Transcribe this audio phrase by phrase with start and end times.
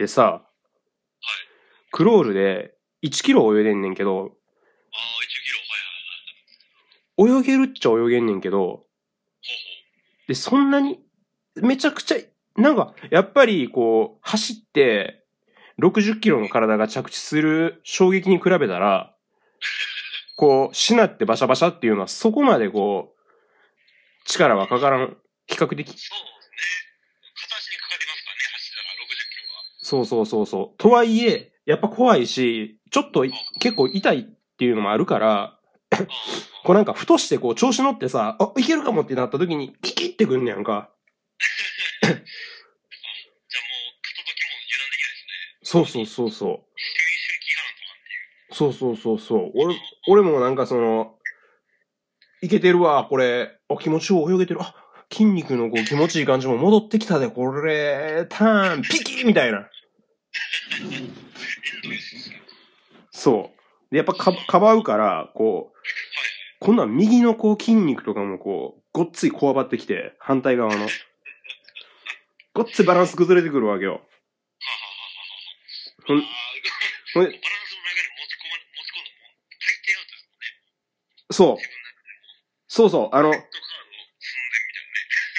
[0.00, 0.46] でさ、
[1.92, 4.40] クロールで1キロ泳いでんねんけど、ああ、1キロ、
[7.26, 7.42] はいはいはい。
[7.42, 8.86] 泳げるっちゃ泳げんねんけど、
[10.26, 11.00] で、そんなに、
[11.56, 12.16] めちゃくちゃ、
[12.56, 15.22] なんか、やっぱりこう、走って、
[15.78, 19.14] 60キロの体が着地する衝撃に比べたら、
[20.34, 23.20] こう、しなってバシャバシャっていうのはそこまでこう、
[24.24, 25.68] 力はかからん、比較的。
[25.68, 26.00] そうですね。
[27.36, 29.79] 片足にかかりますからね、走ったら60キロが。
[29.90, 30.78] そうそうそうそう。
[30.78, 34.22] とはいえ、やっぱ怖いし、ちょっとい結構痛いっ
[34.56, 35.58] ていうのもあるから、
[36.62, 40.90] こうなんかふとしてこう調子乗ってさ、あ、いけるかもってなった時にピキってくんねやんか。
[42.04, 42.30] じゃあもう、片
[44.22, 45.32] 時も油断できないですね。
[45.64, 46.60] そうそうそうそう。
[48.54, 49.50] そうそうそうそう。
[49.56, 49.74] 俺、
[50.06, 51.16] 俺もなんかその、
[52.42, 53.58] いけてるわ、これ。
[53.68, 54.62] あ、気持ちよく泳げてる。
[54.62, 54.72] あ、
[55.10, 59.68] 筋肉のこう気持ちいい感じも戻ってきたで、これ、ターン、ピキーみたいな。
[63.10, 63.60] そう。
[63.90, 65.70] で、やっぱか、かばうから、こう、はいはい。
[66.60, 70.88] 今度は右のこう筋肉とかもこう、ごっついこわばってきて、反対側の。
[72.54, 74.02] ごっついバランス崩れてくるわけよ。
[76.06, 76.22] ほん。
[77.14, 77.32] ほん。
[81.30, 81.56] そう。
[82.68, 83.16] そうそう。
[83.16, 83.32] あの。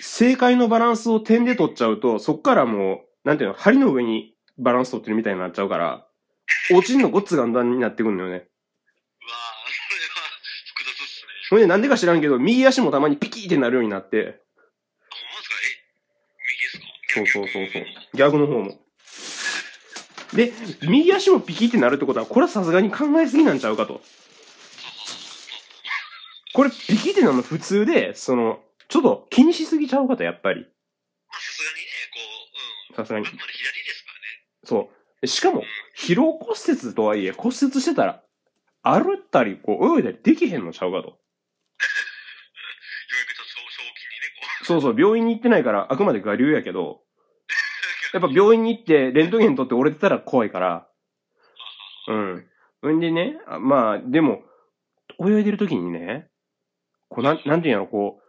[0.00, 6.06] 正解のバランスを点で取っちゃうと、そっからもう、なんていうの、針の上にバランス取ってるみたいになっちゃうから、
[6.70, 8.34] 落ちんのごっつ簡単になってくるんだよね。
[8.34, 8.48] うわぁ、そ
[9.94, 10.16] れは
[10.74, 11.28] 複雑っすね。
[11.50, 15.54] ほんで、なんでか知らんけど、右足もたまにピキーってなるようになって、あ、ほんまですか？
[15.62, 15.68] え？
[16.50, 16.84] 右ですか？
[17.08, 17.84] そうそうそうそう。
[18.14, 18.78] 逆の方も。
[20.34, 24.02] で、右足もピキーってなるってことは、これはさすがに考えすぎなんちゃうかと。
[26.52, 30.60] これ、ピキーってなるの普通で、その、ちょっと気にしすぎちゃうかと、やっぱり。
[30.60, 30.66] ま
[31.36, 32.18] あ、さすがにね、こ
[32.90, 33.04] う、うん。
[33.04, 33.38] さすがに左。
[34.68, 34.90] そ
[35.22, 35.26] う。
[35.26, 35.62] しかも、
[35.96, 38.22] 疲労骨折とはいえ、骨折してたら、
[38.82, 41.18] 歩ったり、こう、泳いだりできへんのちゃうかと。
[44.64, 47.00] そうそう、病院に行ってないから、あくまで我流やけど、
[48.12, 50.86] やっぱ病院に行って、レントゲン取って折れてたら怖いから、
[52.82, 52.96] うん。
[52.96, 54.42] んでね、あまあ、でも、
[55.18, 56.28] 泳いでる時にね、
[57.08, 58.20] こう、なん、なんていうの、こ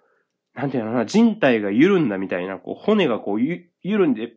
[0.56, 4.32] う、なんていうのかな、人体が緩んだみたいな、こう、骨がこう、ゆ、緩んで、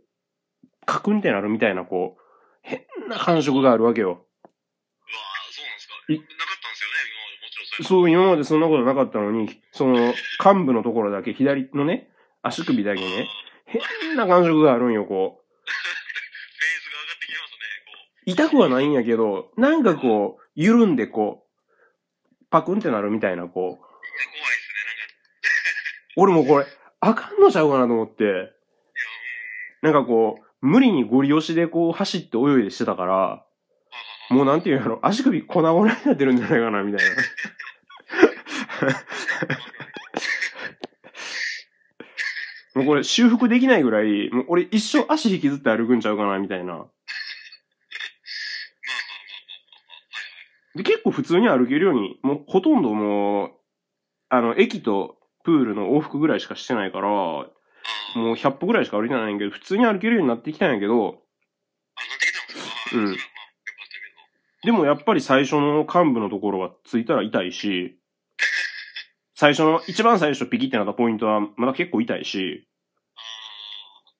[0.86, 2.22] カクンってなるみたいな、こう、
[2.62, 4.08] 変な感触があるわけよ。
[4.08, 4.20] うわぁ、
[5.52, 5.94] そうなんですか。
[6.08, 12.10] いなかったんですよね、今までもちろんそう、今までそんなことなかったのに、その、幹部のところだけ、左のね、
[12.42, 13.28] 足首だけね、
[13.66, 15.12] 変な感触があるんよ、こう。
[15.12, 18.30] フェーズが上がってきますね、こう。
[18.30, 23.64] 痛くはないんやけど、なんかこう、緩んでこう、パクンってなるみたいな、こう。
[23.64, 26.32] いや怖いですね、なんか。
[26.32, 26.66] 俺もこれ、
[27.00, 28.52] あかんのちゃうかなと思って。
[29.82, 33.44] なんかこう、無理にゴリ押しでこう走って泳いでしてたから、
[34.30, 37.16] もうなんていうの、足首粉々になってるんじゃないかな、みたいな。
[42.80, 46.86] もうこれ修復できないぐらい、もう俺一生足引きずって歩くんちゃうかな、みたいな。
[50.76, 53.52] で、結構普通に歩けるように、もうほとんどもう、
[54.28, 57.46] あの、駅とプールの往復ぐらいしかしてないから、
[58.14, 61.22] もう100歩ぐらいしか歩いてないんやけど、普通に歩けるようになってきたんやけど、
[62.94, 63.16] うん。
[64.64, 67.98] でもやっぱり最初の幹部のところはついたら痛いし、
[69.34, 72.68] 最初の、一番最初ピキってなったポイントはまだ結構痛いし、
[73.16, 73.20] あ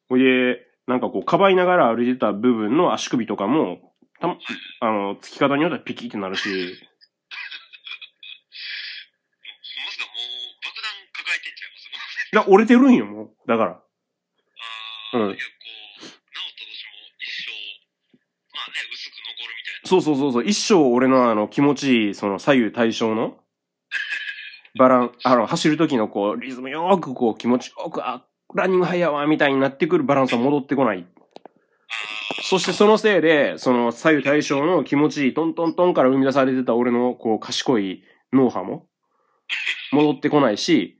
[0.08, 4.36] ほいで、なんかこう、かばいながら歩いてた部分の足首とかも、たま、
[4.80, 6.74] あの、つき方によってはピキってなるし、あ、ほんまで
[9.92, 13.30] すかもう、爆弾抱えてんちゃいますもうだ折れてるんよ、もう。
[13.46, 13.70] だから。
[13.72, 13.74] あ
[15.14, 15.40] あ、うんいや、こ
[15.98, 17.52] う、治ったとしても一生、
[18.52, 19.88] まあね、薄く残るみたいな。
[19.88, 23.38] そうそうそうそう、一生俺のあの、気持ちいい、その左右対称の、
[24.78, 31.06] バラン、あの、走る時のこう、リズムよーくこう、気持ちよく、あ、ランニングハイヤーは、みたいになってくるバランスは戻ってこない。
[31.18, 31.22] あ
[32.42, 38.02] そしてそのせいで、その左右対称の気持ちいいトントントンから生み出されてた俺のこう賢い
[38.32, 38.86] 脳波も
[39.92, 40.98] 戻ってこないし、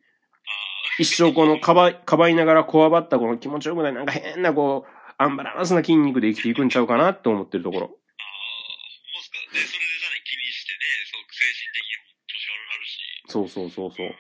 [1.03, 7.87] 一生このかばい、 かばいながらこわばったこの気持ちよくないなんか変なこう、アンバランスな筋肉で生きていくんちゃうかなって思ってるところ。
[7.87, 10.79] あ、ほんまですかで、それでさらに気にしてね、
[11.11, 13.03] そう、精神的にも調子悪くなるし。
[13.27, 14.07] そうそうそうそう。
[14.07, 14.15] っ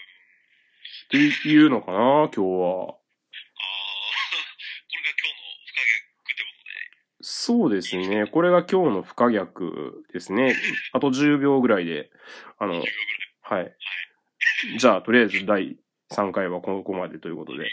[1.09, 2.83] ていうのかな今日は。
[2.83, 2.99] ああ、
[4.91, 6.03] これが今日の不可逆
[6.33, 6.75] ってことで。
[7.21, 8.27] そうですね。
[8.27, 10.57] これが今日の不可逆ですね。
[10.93, 12.11] あと10秒ぐらいで、
[12.59, 12.87] あの10秒ぐ
[13.51, 13.77] らい。、はい。
[14.79, 15.77] じゃあ、とりあえず第
[16.13, 17.67] 3回はここまでということで。